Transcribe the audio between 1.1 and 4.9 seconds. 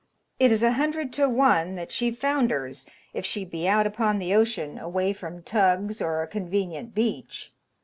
to one that she founders if she be out upon the ocean,